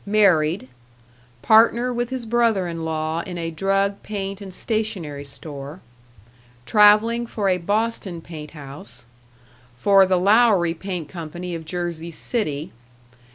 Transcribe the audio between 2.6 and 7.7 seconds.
in law in a drug, paint, and stationery store. Traveling for a